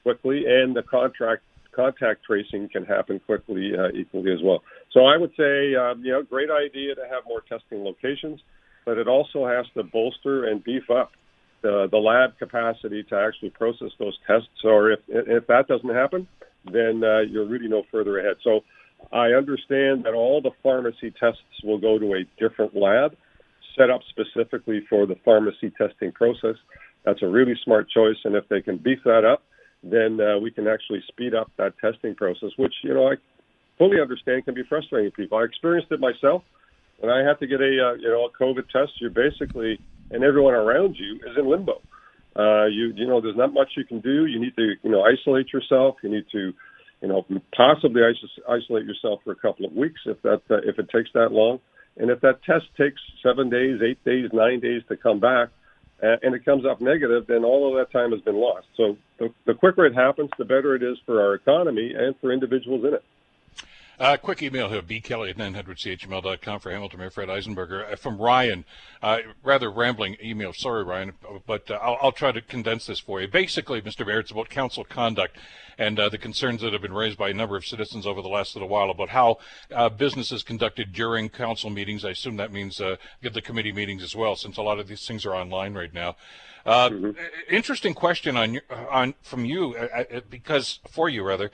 quickly, 0.03 0.45
and 0.47 0.75
the 0.77 0.83
contract 0.83 1.43
contact 1.73 2.25
tracing 2.25 2.69
can 2.71 2.85
happen 2.87 3.21
quickly 3.27 3.73
uh, 3.79 3.89
equally 3.95 4.33
as 4.33 4.39
well. 4.43 4.63
So 4.93 5.05
I 5.05 5.19
would 5.19 5.33
say, 5.37 5.75
um, 5.75 6.03
you 6.03 6.13
know, 6.13 6.23
great 6.23 6.49
idea 6.51 6.95
to 6.95 7.03
have 7.03 7.25
more 7.29 7.43
testing 7.43 7.85
locations, 7.85 8.41
but 8.87 8.97
it 8.97 9.09
also 9.09 9.47
has 9.47 9.67
to 9.75 9.83
bolster 9.83 10.47
and 10.47 10.65
beef 10.65 10.89
up 10.89 11.11
the, 11.61 11.87
the 11.91 11.99
lab 11.99 12.39
capacity 12.39 13.03
to 13.11 13.17
actually 13.17 13.51
process 13.51 13.91
those 13.99 14.17
tests. 14.27 14.65
Or 14.65 14.93
if 14.93 15.01
if 15.09 15.47
that 15.49 15.69
doesn't 15.69 15.95
happen, 15.95 16.27
then 16.65 17.03
uh, 17.05 17.21
you're 17.21 17.47
really 17.47 17.69
no 17.69 17.83
further 17.91 18.19
ahead. 18.19 18.37
So 18.43 18.61
I 19.13 19.29
understand 19.29 20.05
that 20.05 20.15
all 20.15 20.41
the 20.41 20.51
pharmacy 20.63 21.13
tests 21.19 21.43
will 21.63 21.79
go 21.79 21.99
to 21.99 22.15
a 22.15 22.25
different 22.41 22.77
lab 22.77 23.17
set 23.77 23.91
up 23.91 24.01
specifically 24.09 24.81
for 24.89 25.07
the 25.07 25.17
pharmacy 25.25 25.71
testing 25.77 26.13
process. 26.13 26.57
That's 27.05 27.23
a 27.23 27.29
really 27.29 27.55
smart 27.65 27.89
choice, 27.91 28.17
and 28.25 28.35
if 28.35 28.49
they 28.49 28.63
can 28.63 28.79
beef 28.79 28.99
that 29.05 29.25
up, 29.25 29.43
then 29.83 30.19
uh, 30.21 30.39
we 30.39 30.51
can 30.51 30.67
actually 30.67 31.03
speed 31.09 31.35
up 31.35 31.51
that 31.59 31.75
testing 31.79 32.15
process, 32.15 32.51
which 32.57 32.75
you 32.83 32.95
know 32.95 33.09
I 33.09 33.15
fully 33.79 34.01
understand 34.01 34.45
can 34.45 34.55
be 34.55 34.63
frustrating 34.69 35.11
to 35.11 35.17
people. 35.17 35.39
I 35.39 35.45
experienced 35.45 35.93
it 35.93 36.01
myself 36.01 36.43
when 36.99 37.13
I 37.13 37.27
had 37.27 37.39
to 37.41 37.47
get 37.47 37.61
a 37.61 37.65
uh, 37.65 37.95
you 37.95 38.09
know 38.09 38.27
a 38.27 38.43
COVID 38.43 38.69
test. 38.71 38.93
You're 39.01 39.11
basically 39.11 39.79
and 40.11 40.25
everyone 40.25 40.55
around 40.55 40.97
you 40.99 41.17
is 41.17 41.37
in 41.37 41.49
limbo. 41.49 41.81
Uh, 42.35 42.67
you 42.67 42.93
you 42.95 43.07
know 43.07 43.21
there's 43.21 43.37
not 43.37 43.53
much 43.53 43.73
you 43.77 43.85
can 43.85 44.01
do. 44.01 44.27
You 44.27 44.41
need 44.41 44.57
to 44.57 44.75
you 44.83 44.91
know 44.91 45.05
isolate 45.05 45.53
yourself. 45.53 45.97
You 46.03 46.11
need 46.11 46.25
to 46.33 46.53
you 47.03 47.09
know, 47.09 47.27
possibly 47.55 48.03
isolate 48.49 48.87
yourself 48.87 49.21
for 49.25 49.33
a 49.33 49.37
couple 49.37 49.67
of 49.67 49.73
weeks 49.73 50.01
if 50.07 50.21
that 50.23 50.43
uh, 50.51 50.57
if 50.65 50.79
it 50.79 50.89
takes 50.91 51.11
that 51.15 51.31
long, 51.31 51.61
and 51.97 52.11
if 52.11 52.21
that 52.21 52.43
test 52.45 52.65
takes 52.77 53.01
seven 53.23 53.51
days, 53.51 53.81
eight 53.83 54.03
days, 54.05 54.31
nine 54.33 54.61
days 54.61 54.83
to 54.89 54.97
come 54.97 55.21
back, 55.21 55.49
uh, 56.03 56.17
and 56.23 56.35
it 56.35 56.45
comes 56.45 56.65
up 56.67 56.81
negative, 56.81 57.27
then 57.27 57.45
all 57.45 57.69
of 57.69 57.79
that 57.79 57.97
time 57.97 58.13
has 58.13 58.21
been 58.23 58.37
lost. 58.37 58.67
So 58.77 58.97
the, 59.19 59.29
the 59.47 59.55
quicker 59.55 59.87
it 59.87 59.95
happens, 59.95 60.31
the 60.39 60.45
better 60.45 60.75
it 60.75 60.83
is 60.83 60.99
for 61.07 61.23
our 61.23 61.35
economy 61.35 61.93
and 61.97 62.15
for 62.21 62.33
individuals 62.33 62.85
in 62.85 62.95
it. 62.95 63.05
Uh, 63.99 64.15
quick 64.19 64.43
email 64.43 64.69
here, 64.69 64.83
bkelly 64.83 65.31
at 65.31 65.39
900chml.com 65.39 66.61
for 66.61 66.71
Hamilton 66.71 67.01
Mayor 67.01 67.09
Fred 67.09 67.31
Eisenberger. 67.31 67.91
Uh, 67.91 67.97
from 67.97 68.19
Ryan, 68.19 68.67
uh, 69.03 69.21
rather 69.43 69.71
rambling 69.71 70.19
email. 70.23 70.53
Sorry, 70.53 70.85
Ryan, 70.85 71.13
but 71.47 71.71
uh, 71.71 71.79
I'll, 71.81 71.97
I'll, 72.03 72.13
try 72.13 72.31
to 72.31 72.43
condense 72.43 72.87
this 72.87 73.01
for 73.01 73.23
you. 73.23 73.29
Basically, 73.29 73.81
Mr. 73.81 74.07
Mayor, 74.07 74.21
it's 74.21 74.31
about 74.31 74.51
council 74.51 74.85
conduct 74.85 75.39
and 75.79 75.99
uh, 75.99 76.11
the 76.11 76.19
concerns 76.19 76.61
that 76.61 76.75
have 76.75 76.83
been 76.83 76.93
raised 76.93 77.17
by 77.17 77.31
a 77.31 77.35
number 77.35 77.57
of 77.57 77.65
citizens 77.65 78.07
over 78.07 78.21
the 78.21 78.29
last 78.29 78.55
little 78.55 78.69
while 78.69 78.91
about 78.91 79.09
how 79.09 79.39
uh, 79.75 79.89
business 79.89 80.31
is 80.31 80.43
conducted 80.43 80.93
during 80.93 81.31
council 81.31 81.71
meetings. 81.71 82.05
I 82.05 82.11
assume 82.11 82.37
that 82.37 82.53
means 82.53 82.77
the 82.77 83.43
committee 83.43 83.73
meetings 83.73 84.03
as 84.03 84.15
well, 84.15 84.37
since 84.37 84.59
a 84.59 84.63
lot 84.63 84.79
of 84.79 84.89
these 84.89 85.07
things 85.07 85.25
are 85.25 85.35
online 85.35 85.73
right 85.73 85.93
now. 85.93 86.17
Uh, 86.67 86.91
mm-hmm. 86.91 87.11
Interesting 87.49 87.95
question 87.95 88.37
on 88.37 88.61
on 88.91 89.15
from 89.23 89.45
you 89.45 89.77
uh, 89.77 90.05
uh, 90.17 90.21
because 90.29 90.81
for 90.91 91.09
you 91.09 91.23
rather, 91.23 91.51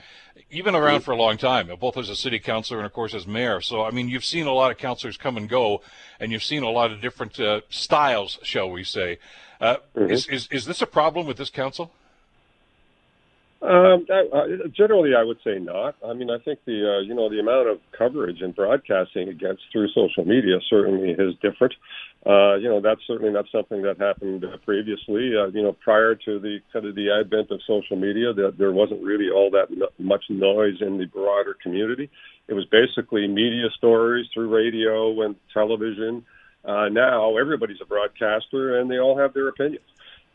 you've 0.49 0.65
been 0.65 0.75
around 0.75 1.01
mm-hmm. 1.01 1.05
for 1.05 1.13
a 1.13 1.17
long 1.17 1.37
time, 1.37 1.71
both 1.79 1.99
as 1.99 2.09
a 2.09 2.17
city 2.17 2.39
councilor 2.39 2.79
and 2.79 2.87
of 2.87 2.93
course 2.93 3.13
as 3.13 3.27
mayor. 3.27 3.61
So 3.61 3.85
I 3.85 3.91
mean, 3.91 4.09
you've 4.09 4.25
seen 4.25 4.47
a 4.47 4.53
lot 4.53 4.71
of 4.71 4.79
councilors 4.79 5.19
come 5.19 5.37
and 5.37 5.49
go, 5.49 5.83
and 6.19 6.33
you've 6.33 6.43
seen 6.43 6.63
a 6.63 6.71
lot 6.71 6.93
of 6.93 7.03
different 7.03 7.39
uh, 7.39 7.61
styles, 7.69 8.39
shall 8.43 8.71
we 8.71 8.85
say? 8.85 9.19
Uh, 9.61 9.77
mm-hmm. 9.95 10.11
Is, 10.11 10.27
is 10.29 10.49
is 10.51 10.65
this 10.65 10.81
a 10.81 10.87
problem 10.87 11.27
with 11.27 11.37
this 11.37 11.51
council? 11.51 11.93
Um, 13.63 14.07
uh, 14.11 14.67
generally, 14.77 15.15
I 15.17 15.23
would 15.23 15.39
say 15.45 15.61
not. 15.61 15.95
I 16.05 16.15
mean, 16.15 16.31
I 16.31 16.39
think 16.39 16.59
the 16.67 16.99
uh, 16.99 17.01
you 17.07 17.15
know 17.15 17.31
the 17.31 17.39
amount 17.39 17.69
of 17.69 17.79
coverage 17.97 18.41
and 18.41 18.55
broadcasting 18.55 19.29
against 19.29 19.63
through 19.71 19.87
social 19.95 20.25
media 20.25 20.59
certainly 20.69 21.11
is 21.11 21.35
different. 21.41 21.73
Uh, 22.27 22.57
you 22.57 22.69
know, 22.69 22.81
that's 22.81 23.01
certainly 23.07 23.33
not 23.33 23.45
something 23.53 23.83
that 23.83 23.99
happened 23.99 24.45
uh, 24.45 24.57
previously. 24.65 25.31
Uh, 25.39 25.47
you 25.55 25.63
know, 25.63 25.77
prior 25.85 26.17
to 26.17 26.41
the 26.41 26.59
kind 26.73 26.87
of 26.87 26.97
the 26.97 27.11
advent 27.11 27.53
of 27.53 27.61
social 27.65 27.97
media, 27.97 28.33
that 28.33 28.59
there 28.59 28.73
wasn't 28.73 29.01
really 29.01 29.31
all 29.31 29.49
that 29.53 29.67
no- 29.71 29.95
much 29.99 30.25
noise 30.29 30.81
in 30.81 30.99
the 30.99 31.07
broader 31.07 31.57
community. 31.63 32.11
It 32.49 32.55
was 32.55 32.65
basically 32.65 33.29
media 33.29 33.69
stories 33.77 34.27
through 34.35 34.53
radio 34.53 35.23
and 35.23 35.37
television. 35.55 36.25
Uh, 36.65 36.89
now 36.89 37.37
everybody's 37.39 37.81
a 37.81 37.87
broadcaster, 37.87 38.81
and 38.81 38.91
they 38.91 38.99
all 38.99 39.17
have 39.17 39.35
their 39.35 39.49
opinions. 39.49 39.85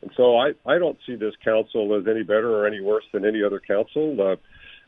And 0.01 0.11
so 0.15 0.37
I, 0.37 0.51
I 0.65 0.77
don't 0.77 0.97
see 1.05 1.15
this 1.15 1.33
council 1.43 1.97
as 1.99 2.07
any 2.07 2.23
better 2.23 2.55
or 2.55 2.67
any 2.67 2.81
worse 2.81 3.03
than 3.13 3.25
any 3.25 3.43
other 3.43 3.59
council. 3.59 4.15
Uh, 4.19 4.35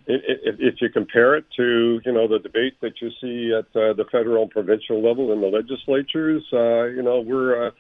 if, 0.08 0.56
if 0.60 0.76
you 0.82 0.90
compare 0.90 1.36
it 1.36 1.46
to, 1.58 2.00
you 2.06 2.12
know, 2.12 2.28
the 2.28 2.40
debate 2.40 2.76
that 2.82 2.94
you 3.02 3.10
see 3.22 3.54
at 3.54 3.66
uh, 3.80 3.94
the 3.94 4.06
federal 4.12 4.44
and 4.44 4.52
provincial 4.52 5.08
level 5.08 5.32
in 5.34 5.42
the 5.42 5.48
legislatures, 5.48 6.44
uh, 6.54 6.86
you 6.86 7.04
know, 7.04 7.20
we're, 7.20 7.68
uh, 7.68 7.72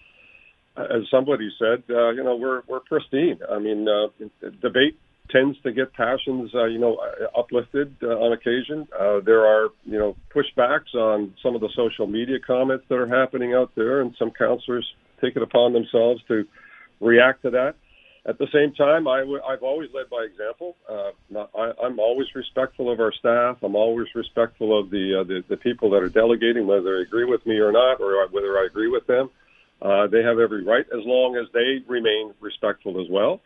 as 0.78 1.04
somebody 1.10 1.50
said, 1.58 1.84
uh, 1.90 2.10
you 2.12 2.24
know, 2.24 2.36
we're 2.36 2.62
we're 2.68 2.80
pristine. 2.82 3.40
I 3.52 3.60
mean, 3.60 3.88
uh, 3.88 4.08
debate 4.62 4.98
tends 5.30 5.60
to 5.62 5.72
get 5.72 5.94
passions, 5.94 6.52
uh, 6.56 6.66
you 6.66 6.80
know, 6.80 6.98
uplifted 7.38 7.96
uh, 8.02 8.08
on 8.08 8.34
occasion. 8.34 8.88
Uh, 9.00 9.20
there 9.26 9.46
are, 9.46 9.70
you 9.86 9.98
know, 9.98 10.16
pushbacks 10.36 10.94
on 10.96 11.34
some 11.44 11.56
of 11.56 11.62
the 11.62 11.70
social 11.76 12.08
media 12.08 12.38
comments 12.46 12.86
that 12.90 12.96
are 12.96 13.08
happening 13.08 13.54
out 13.54 13.72
there, 13.76 14.02
and 14.02 14.16
some 14.18 14.32
councillors 14.32 14.88
take 15.22 15.36
it 15.36 15.42
upon 15.42 15.74
themselves 15.74 16.22
to 16.28 16.46
react 17.00 17.44
to 17.44 17.52
that. 17.52 17.76
At 18.26 18.38
the 18.38 18.48
same 18.54 18.74
time, 18.74 19.08
I 19.08 19.20
w- 19.20 19.42
I've 19.42 19.64
always 19.64 19.90
led 19.94 20.10
by 20.10 20.24
example. 20.24 20.76
Uh, 20.88 21.12
I, 21.58 21.72
I'm 21.84 22.00
always 22.00 22.28
respectful 22.36 22.92
of 22.92 23.00
our 23.00 23.14
staff. 23.14 23.58
I'm 23.64 23.76
always 23.76 24.08
respectful 24.14 24.78
of 24.78 24.90
the, 24.90 25.22
uh, 25.22 25.24
the 25.24 25.44
the 25.48 25.58
people 25.58 25.90
that 25.92 26.04
are 26.04 26.10
delegating, 26.10 26.68
whether 26.68 26.98
they 26.98 27.02
agree 27.02 27.26
with 27.26 27.46
me 27.46 27.58
or 27.58 27.72
not, 27.72 28.02
or 28.02 28.28
whether 28.28 28.58
I 28.58 28.66
agree 28.66 28.90
with 28.90 29.08
them. 29.08 29.30
Uh, 29.82 30.08
they 30.08 30.22
have 30.22 30.38
every 30.38 30.64
right 30.64 30.86
as 30.92 31.06
long 31.06 31.38
as 31.38 31.48
they 31.54 31.80
remain 31.88 32.34
respectful 32.42 33.02
as 33.02 33.08
well. 33.10 33.40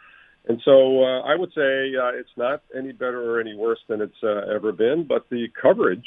And 0.47 0.59
so 0.65 1.03
uh, 1.03 1.21
I 1.21 1.35
would 1.35 1.53
say 1.53 1.95
uh, 1.95 2.11
it's 2.19 2.35
not 2.35 2.63
any 2.75 2.91
better 2.91 3.21
or 3.31 3.39
any 3.39 3.55
worse 3.55 3.79
than 3.87 4.01
it's 4.01 4.21
uh, 4.23 4.53
ever 4.53 4.71
been, 4.71 5.05
but 5.07 5.29
the 5.29 5.47
coverage 5.61 6.05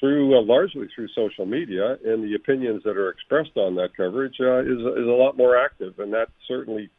through 0.00 0.38
uh, 0.38 0.42
largely 0.42 0.88
through 0.94 1.08
social 1.08 1.46
media 1.46 1.96
and 2.04 2.22
the 2.22 2.34
opinions 2.34 2.82
that 2.84 2.96
are 2.96 3.10
expressed 3.10 3.56
on 3.56 3.74
that 3.76 3.96
coverage 3.96 4.36
uh, 4.40 4.60
is 4.60 4.78
is 4.78 5.06
a 5.06 5.16
lot 5.16 5.36
more 5.36 5.56
active, 5.56 5.98
and 5.98 6.12
that 6.12 6.28
certainly 6.46 6.90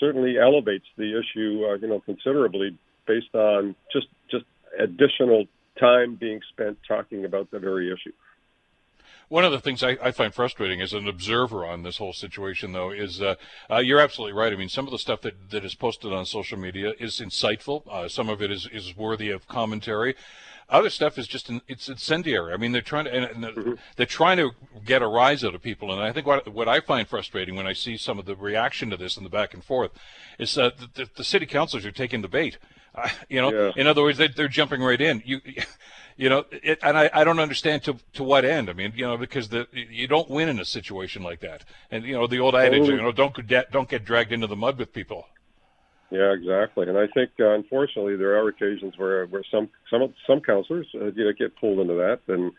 certainly 0.00 0.38
elevates 0.38 0.86
the 0.96 1.18
issue, 1.18 1.64
uh, 1.68 1.74
you 1.74 1.88
know, 1.88 2.00
considerably 2.00 2.76
based 3.06 3.34
on 3.34 3.74
just 3.92 4.06
just 4.30 4.44
additional 4.78 5.46
time 5.78 6.16
being 6.16 6.40
spent 6.52 6.78
talking 6.86 7.24
about 7.24 7.50
the 7.50 7.58
very 7.58 7.88
issue. 7.92 8.12
One 9.28 9.44
of 9.44 9.52
the 9.52 9.60
things 9.60 9.82
I, 9.82 9.96
I, 10.02 10.10
find 10.10 10.34
frustrating 10.34 10.82
as 10.82 10.92
an 10.92 11.08
observer 11.08 11.64
on 11.64 11.82
this 11.82 11.96
whole 11.96 12.12
situation, 12.12 12.72
though, 12.72 12.90
is 12.90 13.22
uh, 13.22 13.36
uh, 13.70 13.78
you're 13.78 13.98
absolutely 13.98 14.38
right. 14.38 14.52
I 14.52 14.56
mean, 14.56 14.68
some 14.68 14.86
of 14.86 14.92
the 14.92 14.98
stuff 14.98 15.22
that, 15.22 15.50
that 15.50 15.64
is 15.64 15.74
posted 15.74 16.12
on 16.12 16.26
social 16.26 16.58
media 16.58 16.92
is 17.00 17.20
insightful. 17.20 17.82
Uh, 17.90 18.06
some 18.06 18.28
of 18.28 18.42
it 18.42 18.50
is, 18.50 18.68
is 18.70 18.94
worthy 18.96 19.30
of 19.30 19.48
commentary. 19.48 20.14
Other 20.68 20.90
stuff 20.90 21.18
is 21.18 21.26
just 21.26 21.50
it's 21.68 21.88
incendiary. 21.88 22.52
I 22.52 22.56
mean, 22.56 22.72
they're 22.72 22.80
trying 22.80 23.04
to 23.04 23.12
and 23.12 23.44
mm-hmm. 23.44 23.72
they're 23.96 24.06
trying 24.06 24.38
to 24.38 24.52
get 24.84 25.02
a 25.02 25.06
rise 25.06 25.44
out 25.44 25.54
of 25.54 25.62
people. 25.62 25.92
And 25.92 26.00
I 26.00 26.12
think 26.12 26.26
what 26.26 26.48
what 26.52 26.68
I 26.68 26.80
find 26.80 27.06
frustrating 27.06 27.54
when 27.54 27.66
I 27.66 27.74
see 27.74 27.96
some 27.96 28.18
of 28.18 28.24
the 28.24 28.34
reaction 28.34 28.90
to 28.90 28.96
this 28.96 29.16
and 29.16 29.26
the 29.26 29.30
back 29.30 29.52
and 29.52 29.62
forth 29.62 29.90
is 30.38 30.54
that 30.54 30.78
the, 30.94 31.08
the 31.14 31.24
city 31.24 31.46
councilors 31.46 31.84
are 31.84 31.92
taking 31.92 32.22
the 32.22 32.28
bait. 32.28 32.58
Uh, 32.96 33.08
you 33.28 33.42
know, 33.42 33.52
yeah. 33.52 33.72
in 33.74 33.88
other 33.88 34.02
words, 34.02 34.18
they, 34.18 34.28
they're 34.28 34.46
jumping 34.46 34.80
right 34.80 35.00
in. 35.00 35.20
You, 35.26 35.40
you 36.16 36.28
know, 36.28 36.44
it, 36.52 36.78
and 36.80 36.96
I, 36.96 37.10
I 37.12 37.24
don't 37.24 37.40
understand 37.40 37.82
to 37.82 37.96
to 38.12 38.22
what 38.22 38.44
end. 38.44 38.70
I 38.70 38.72
mean, 38.72 38.92
you 38.94 39.04
know, 39.04 39.16
because 39.16 39.48
the 39.48 39.66
you 39.72 40.06
don't 40.06 40.30
win 40.30 40.48
in 40.48 40.60
a 40.60 40.64
situation 40.64 41.24
like 41.24 41.40
that. 41.40 41.64
And 41.90 42.04
you 42.04 42.12
know, 42.12 42.28
the 42.28 42.38
old 42.38 42.54
adage, 42.54 42.86
you 42.86 43.02
know, 43.02 43.10
don't 43.10 43.34
don't 43.72 43.88
get 43.88 44.04
dragged 44.04 44.30
into 44.30 44.46
the 44.46 44.54
mud 44.54 44.78
with 44.78 44.92
people. 44.92 45.26
Yeah, 46.14 46.32
exactly. 46.32 46.86
And 46.88 46.96
I 46.96 47.08
think 47.12 47.30
uh, 47.40 47.54
unfortunately 47.54 48.14
there 48.14 48.38
are 48.38 48.46
occasions 48.46 48.94
where 48.96 49.26
where 49.26 49.42
some 49.50 49.68
some 49.90 50.14
some 50.28 50.40
counselors 50.40 50.86
uh, 50.94 51.06
you 51.06 51.24
know 51.24 51.32
get 51.36 51.56
pulled 51.56 51.80
into 51.80 51.94
that, 51.94 52.20
and 52.28 52.52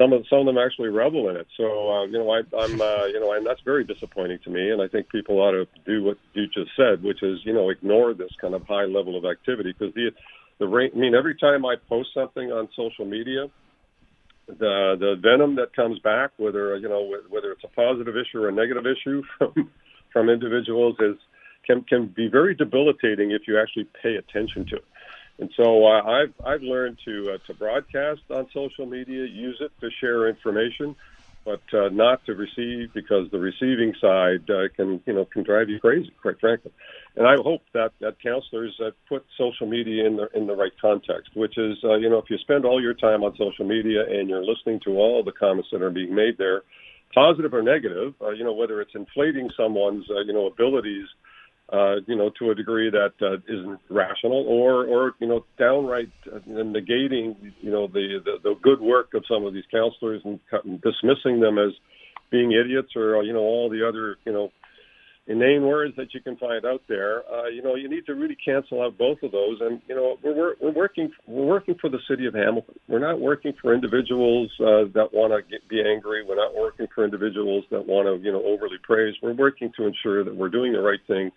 some 0.00 0.14
of 0.14 0.24
some 0.30 0.40
of 0.40 0.46
them 0.46 0.56
actually 0.56 0.88
revel 0.88 1.28
in 1.28 1.36
it. 1.36 1.46
So 1.58 1.64
uh, 1.92 2.04
you 2.06 2.16
know 2.16 2.30
I, 2.30 2.40
I'm 2.56 2.80
uh, 2.80 3.04
you 3.04 3.20
know 3.20 3.32
and 3.32 3.44
that's 3.44 3.60
very 3.66 3.84
disappointing 3.84 4.38
to 4.44 4.50
me. 4.50 4.70
And 4.70 4.80
I 4.80 4.88
think 4.88 5.10
people 5.10 5.36
ought 5.40 5.50
to 5.50 5.66
do 5.84 6.04
what 6.04 6.16
you 6.32 6.46
just 6.46 6.70
said, 6.74 7.02
which 7.02 7.22
is 7.22 7.40
you 7.44 7.52
know 7.52 7.68
ignore 7.68 8.14
this 8.14 8.32
kind 8.40 8.54
of 8.54 8.62
high 8.66 8.86
level 8.86 9.18
of 9.18 9.26
activity 9.26 9.74
because 9.78 9.92
the 9.94 10.10
the 10.58 10.66
rate. 10.66 10.92
I 10.96 10.98
mean, 10.98 11.14
every 11.14 11.36
time 11.36 11.66
I 11.66 11.74
post 11.90 12.08
something 12.14 12.50
on 12.50 12.70
social 12.74 13.04
media, 13.04 13.50
the 14.48 14.96
the 14.98 15.16
venom 15.20 15.56
that 15.56 15.76
comes 15.76 15.98
back, 15.98 16.30
whether 16.38 16.78
you 16.78 16.88
know 16.88 17.12
whether 17.28 17.52
it's 17.52 17.64
a 17.64 17.68
positive 17.68 18.14
issue 18.16 18.42
or 18.42 18.48
a 18.48 18.52
negative 18.52 18.84
issue 18.86 19.22
from 19.36 19.70
from 20.14 20.30
individuals, 20.30 20.96
is 21.00 21.16
can 21.66 21.82
can 21.82 22.06
be 22.06 22.28
very 22.28 22.54
debilitating 22.54 23.30
if 23.30 23.42
you 23.46 23.58
actually 23.60 23.88
pay 24.02 24.16
attention 24.16 24.66
to 24.66 24.76
it. 24.76 24.84
And 25.38 25.50
so 25.56 25.86
uh, 25.86 26.02
I've 26.02 26.34
I've 26.44 26.62
learned 26.62 26.98
to 27.04 27.32
uh, 27.34 27.38
to 27.46 27.54
broadcast 27.54 28.22
on 28.30 28.48
social 28.52 28.86
media, 28.86 29.26
use 29.26 29.58
it 29.60 29.70
to 29.80 29.90
share 30.00 30.28
information, 30.28 30.96
but 31.44 31.62
uh, 31.72 31.88
not 31.90 32.24
to 32.26 32.34
receive 32.34 32.92
because 32.94 33.30
the 33.30 33.38
receiving 33.38 33.94
side 34.00 34.48
uh, 34.48 34.68
can 34.74 35.00
you 35.04 35.12
know 35.12 35.26
can 35.26 35.42
drive 35.42 35.68
you 35.68 35.78
crazy, 35.78 36.10
quite 36.22 36.40
frankly. 36.40 36.72
And 37.16 37.26
I 37.26 37.36
hope 37.36 37.62
that 37.74 37.92
that 38.00 38.20
counselors 38.22 38.74
uh, 38.80 38.90
put 39.08 39.26
social 39.36 39.66
media 39.66 40.06
in 40.06 40.16
the 40.16 40.28
in 40.34 40.46
the 40.46 40.56
right 40.56 40.72
context, 40.80 41.36
which 41.36 41.58
is 41.58 41.76
uh, 41.84 41.94
you 41.94 42.08
know 42.08 42.18
if 42.18 42.30
you 42.30 42.38
spend 42.38 42.64
all 42.64 42.80
your 42.80 42.94
time 42.94 43.22
on 43.22 43.36
social 43.36 43.66
media 43.66 44.04
and 44.08 44.30
you're 44.30 44.44
listening 44.44 44.80
to 44.84 44.96
all 44.96 45.22
the 45.22 45.32
comments 45.32 45.68
that 45.70 45.82
are 45.82 45.90
being 45.90 46.14
made 46.14 46.38
there, 46.38 46.62
positive 47.14 47.52
or 47.52 47.62
negative, 47.62 48.14
uh, 48.22 48.30
you 48.30 48.42
know 48.42 48.54
whether 48.54 48.80
it's 48.80 48.94
inflating 48.94 49.50
someone's 49.54 50.06
uh, 50.10 50.20
you 50.20 50.32
know 50.32 50.46
abilities 50.46 51.06
uh, 51.72 51.96
you 52.06 52.14
know, 52.14 52.30
to 52.38 52.50
a 52.50 52.54
degree 52.54 52.90
that 52.90 53.14
uh, 53.20 53.38
isn't 53.52 53.80
rational, 53.90 54.44
or, 54.46 54.86
or 54.86 55.14
you 55.18 55.26
know, 55.26 55.44
downright 55.58 56.10
uh, 56.32 56.38
negating, 56.46 57.34
you 57.60 57.70
know, 57.70 57.88
the, 57.88 58.20
the 58.24 58.38
the 58.42 58.54
good 58.62 58.80
work 58.80 59.14
of 59.14 59.24
some 59.28 59.44
of 59.44 59.52
these 59.52 59.64
counselors 59.72 60.22
and, 60.24 60.38
and 60.64 60.80
dismissing 60.80 61.40
them 61.40 61.58
as 61.58 61.72
being 62.30 62.52
idiots, 62.52 62.90
or 62.94 63.22
you 63.24 63.32
know, 63.32 63.40
all 63.40 63.68
the 63.68 63.86
other, 63.86 64.16
you 64.24 64.32
know, 64.32 64.52
inane 65.26 65.62
words 65.62 65.94
that 65.96 66.14
you 66.14 66.20
can 66.20 66.36
find 66.36 66.64
out 66.64 66.82
there. 66.88 67.24
Uh, 67.28 67.48
you 67.48 67.62
know, 67.62 67.74
you 67.74 67.88
need 67.88 68.06
to 68.06 68.14
really 68.14 68.36
cancel 68.36 68.80
out 68.80 68.96
both 68.96 69.20
of 69.24 69.32
those. 69.32 69.58
And 69.60 69.82
you 69.88 69.96
know, 69.96 70.18
we're 70.22 70.54
we're 70.60 70.70
working 70.70 71.10
we're 71.26 71.46
working 71.46 71.74
for 71.80 71.90
the 71.90 71.98
city 72.08 72.26
of 72.26 72.34
Hamilton. 72.34 72.76
We're 72.86 73.00
not 73.00 73.20
working 73.20 73.54
for 73.60 73.74
individuals 73.74 74.52
uh, 74.60 74.86
that 74.94 75.08
want 75.12 75.32
to 75.32 75.58
be 75.68 75.82
angry. 75.82 76.24
We're 76.24 76.36
not 76.36 76.54
working 76.54 76.86
for 76.94 77.04
individuals 77.04 77.64
that 77.72 77.86
want 77.86 78.06
to 78.06 78.24
you 78.24 78.30
know 78.30 78.44
overly 78.44 78.78
praise. 78.84 79.16
We're 79.20 79.34
working 79.34 79.72
to 79.76 79.86
ensure 79.86 80.22
that 80.22 80.36
we're 80.36 80.48
doing 80.48 80.72
the 80.72 80.80
right 80.80 81.00
thing 81.08 81.32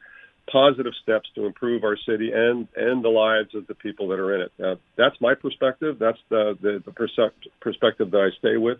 positive 0.51 0.93
steps 1.01 1.29
to 1.35 1.45
improve 1.45 1.83
our 1.83 1.97
city 1.97 2.31
and 2.33 2.67
and 2.75 3.03
the 3.03 3.09
lives 3.09 3.53
of 3.55 3.67
the 3.67 3.75
people 3.75 4.07
that 4.09 4.19
are 4.19 4.35
in 4.35 4.41
it. 4.41 4.51
Uh, 4.63 4.75
that's 4.95 5.19
my 5.21 5.35
perspective. 5.35 5.97
That's 5.99 6.19
the 6.29 6.57
the, 6.61 6.83
the 6.85 7.31
perspective 7.61 8.11
that 8.11 8.19
I 8.19 8.37
stay 8.39 8.57
with. 8.57 8.79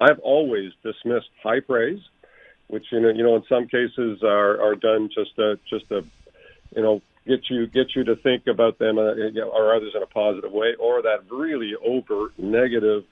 I've 0.00 0.18
always 0.20 0.72
dismissed 0.82 1.28
high 1.42 1.60
praise, 1.60 2.00
which 2.68 2.84
you 2.90 3.00
know 3.00 3.08
you 3.08 3.22
know 3.22 3.36
in 3.36 3.44
some 3.48 3.66
cases 3.66 4.22
are 4.22 4.60
are 4.62 4.74
done 4.74 5.10
just 5.14 5.34
to 5.36 5.58
just 5.68 5.88
to 5.88 6.04
you 6.74 6.82
know 6.82 7.02
get 7.26 7.50
you 7.50 7.66
get 7.66 7.94
you 7.94 8.04
to 8.04 8.16
think 8.16 8.46
about 8.46 8.78
them 8.78 8.98
uh, 8.98 9.12
or 9.44 9.74
others 9.74 9.92
in 9.94 10.02
a 10.02 10.06
positive 10.06 10.52
way, 10.52 10.74
or 10.78 11.02
that 11.02 11.30
really 11.30 11.72
overt 11.84 12.38
negative, 12.38 13.04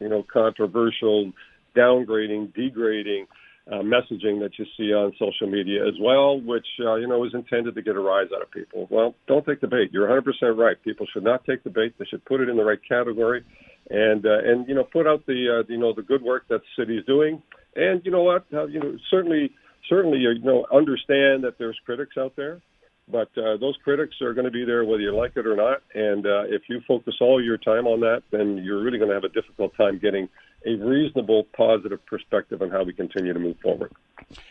you 0.00 0.08
know, 0.08 0.22
controversial, 0.22 1.32
downgrading, 1.76 2.54
degrading 2.54 3.26
uh, 3.70 3.76
messaging 3.76 4.40
that 4.40 4.50
you 4.58 4.66
see 4.76 4.92
on 4.92 5.12
social 5.18 5.46
media 5.46 5.86
as 5.86 5.94
well, 6.00 6.38
which 6.40 6.66
uh, 6.84 6.96
you 6.96 7.06
know 7.06 7.24
is 7.24 7.32
intended 7.32 7.74
to 7.74 7.82
get 7.82 7.96
a 7.96 8.00
rise 8.00 8.28
out 8.34 8.42
of 8.42 8.50
people. 8.50 8.86
Well, 8.90 9.14
don't 9.26 9.44
take 9.46 9.60
the 9.60 9.68
bait. 9.68 9.90
You're 9.92 10.08
100% 10.08 10.56
right. 10.56 10.76
People 10.82 11.06
should 11.12 11.24
not 11.24 11.44
take 11.44 11.64
the 11.64 11.70
bait. 11.70 11.94
They 11.98 12.04
should 12.04 12.24
put 12.26 12.40
it 12.40 12.48
in 12.48 12.56
the 12.56 12.64
right 12.64 12.80
category. 12.86 13.42
and 13.90 14.24
uh, 14.26 14.38
and 14.44 14.68
you 14.68 14.74
know 14.74 14.84
put 14.84 15.06
out 15.06 15.24
the 15.26 15.62
uh, 15.64 15.72
you 15.72 15.78
know 15.78 15.92
the 15.94 16.02
good 16.02 16.22
work 16.22 16.44
that 16.48 16.60
the 16.60 16.82
city 16.82 16.98
is 16.98 17.04
doing. 17.06 17.42
And 17.76 18.02
you 18.04 18.10
know 18.10 18.22
what? 18.22 18.44
Uh, 18.52 18.66
you 18.66 18.80
know 18.80 18.96
certainly 19.10 19.50
certainly 19.88 20.18
you 20.18 20.38
know 20.40 20.66
understand 20.72 21.44
that 21.44 21.54
there's 21.58 21.78
critics 21.84 22.16
out 22.18 22.34
there, 22.36 22.60
but 23.10 23.28
uh, 23.36 23.56
those 23.58 23.76
critics 23.82 24.16
are 24.22 24.34
going 24.34 24.46
to 24.46 24.50
be 24.50 24.64
there 24.64 24.84
whether 24.84 25.02
you 25.02 25.14
like 25.14 25.32
it 25.36 25.46
or 25.46 25.56
not. 25.56 25.82
And 25.94 26.26
uh, 26.26 26.44
if 26.48 26.62
you 26.68 26.80
focus 26.86 27.14
all 27.20 27.42
your 27.42 27.58
time 27.58 27.86
on 27.86 28.00
that, 28.00 28.22
then 28.30 28.58
you're 28.64 28.82
really 28.82 28.98
going 28.98 29.10
to 29.10 29.14
have 29.14 29.24
a 29.24 29.28
difficult 29.28 29.72
time 29.76 29.98
getting 29.98 30.28
a 30.66 30.74
reasonable, 30.76 31.44
positive 31.56 32.04
perspective 32.06 32.62
on 32.62 32.70
how 32.70 32.82
we 32.82 32.92
continue 32.92 33.32
to 33.32 33.38
move 33.38 33.58
forward. 33.60 33.92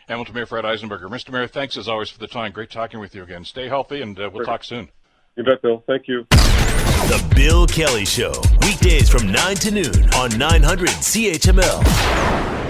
Hamilton 0.08 0.34
Mayor 0.34 0.46
Fred 0.46 0.64
Eisenberger. 0.64 1.08
Mr. 1.08 1.30
Mayor, 1.30 1.46
thanks 1.46 1.76
as 1.76 1.88
always 1.88 2.10
for 2.10 2.18
the 2.18 2.26
time. 2.26 2.52
Great 2.52 2.70
talking 2.70 3.00
with 3.00 3.14
you 3.14 3.22
again. 3.22 3.44
Stay 3.44 3.68
healthy, 3.68 4.00
and 4.00 4.18
uh, 4.18 4.30
we'll 4.32 4.44
talk 4.44 4.64
soon. 4.64 4.88
You 5.36 5.44
bet, 5.44 5.62
Bill. 5.62 5.82
Thank 5.86 6.06
you. 6.06 6.26
The 6.30 7.32
Bill 7.34 7.66
Kelly 7.66 8.04
Show, 8.04 8.32
weekdays 8.62 9.10
from 9.10 9.30
9 9.30 9.56
to 9.56 9.70
noon 9.70 10.14
on 10.14 10.36
900 10.38 10.88
CHML. 10.88 12.63